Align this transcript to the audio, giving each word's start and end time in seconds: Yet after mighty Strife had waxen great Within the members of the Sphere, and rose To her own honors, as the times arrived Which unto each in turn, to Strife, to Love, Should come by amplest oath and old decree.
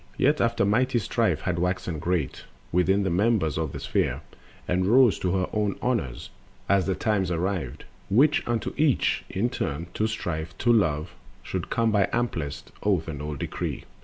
Yet 0.17 0.41
after 0.41 0.65
mighty 0.65 0.97
Strife 0.97 1.41
had 1.41 1.59
waxen 1.59 1.99
great 1.99 2.45
Within 2.71 3.03
the 3.03 3.11
members 3.11 3.55
of 3.55 3.71
the 3.71 3.79
Sphere, 3.79 4.21
and 4.67 4.87
rose 4.87 5.19
To 5.19 5.33
her 5.37 5.47
own 5.53 5.77
honors, 5.79 6.31
as 6.67 6.87
the 6.87 6.95
times 6.95 7.29
arrived 7.29 7.83
Which 8.09 8.41
unto 8.47 8.73
each 8.77 9.23
in 9.29 9.51
turn, 9.51 9.85
to 9.93 10.07
Strife, 10.07 10.57
to 10.57 10.73
Love, 10.73 11.13
Should 11.43 11.69
come 11.69 11.91
by 11.91 12.09
amplest 12.11 12.71
oath 12.81 13.07
and 13.07 13.21
old 13.21 13.37
decree. 13.37 13.83